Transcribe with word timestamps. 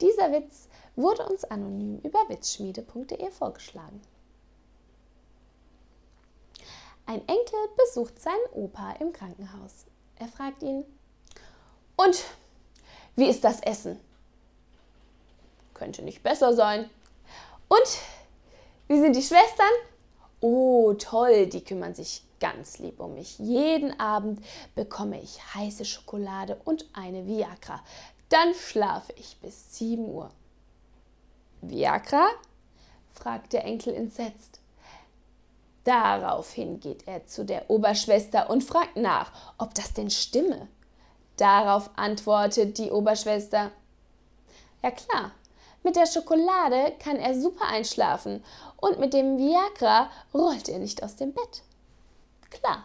Dieser 0.00 0.32
Witz 0.32 0.68
wurde 0.96 1.26
uns 1.26 1.44
anonym 1.44 1.98
über 2.02 2.20
witzschmiede.de 2.28 3.30
vorgeschlagen. 3.30 4.00
Ein 7.06 7.20
Enkel 7.26 7.58
besucht 7.76 8.20
seinen 8.20 8.52
Opa 8.52 8.92
im 9.00 9.12
Krankenhaus. 9.12 9.86
Er 10.16 10.28
fragt 10.28 10.62
ihn, 10.62 10.84
und 11.96 12.24
wie 13.16 13.28
ist 13.28 13.42
das 13.42 13.60
Essen? 13.60 13.98
Könnte 15.74 16.02
nicht 16.02 16.22
besser 16.22 16.54
sein. 16.54 16.88
Und 17.68 17.98
wie 18.86 19.00
sind 19.00 19.16
die 19.16 19.22
Schwestern? 19.22 19.72
Oh, 20.40 20.94
toll, 20.94 21.46
die 21.46 21.64
kümmern 21.64 21.94
sich 21.94 22.22
ganz 22.38 22.78
lieb 22.78 23.00
um 23.00 23.14
mich. 23.14 23.38
Jeden 23.40 23.98
Abend 23.98 24.40
bekomme 24.76 25.20
ich 25.20 25.40
heiße 25.54 25.84
Schokolade 25.84 26.60
und 26.64 26.88
eine 26.92 27.26
Viagra. 27.26 27.82
Dann 28.28 28.54
schlafe 28.54 29.12
ich 29.16 29.36
bis 29.38 29.76
7 29.78 30.06
Uhr. 30.06 30.30
Viagra? 31.60 32.28
fragt 33.14 33.52
der 33.52 33.64
Enkel 33.64 33.94
entsetzt. 33.94 34.60
Daraufhin 35.84 36.80
geht 36.80 37.08
er 37.08 37.26
zu 37.26 37.44
der 37.44 37.70
Oberschwester 37.70 38.50
und 38.50 38.62
fragt 38.62 38.96
nach, 38.96 39.32
ob 39.56 39.74
das 39.74 39.94
denn 39.94 40.10
stimme. 40.10 40.68
Darauf 41.36 41.90
antwortet 41.96 42.78
die 42.78 42.90
Oberschwester, 42.90 43.70
ja 44.82 44.90
klar, 44.90 45.32
mit 45.82 45.96
der 45.96 46.06
Schokolade 46.06 46.94
kann 46.98 47.16
er 47.16 47.40
super 47.40 47.66
einschlafen 47.68 48.44
und 48.76 48.98
mit 48.98 49.14
dem 49.14 49.38
Viagra 49.38 50.10
rollt 50.34 50.68
er 50.68 50.78
nicht 50.78 51.02
aus 51.02 51.16
dem 51.16 51.32
Bett. 51.32 51.62
Klar. 52.50 52.84